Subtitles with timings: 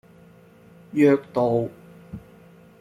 [0.95, 1.69] 約道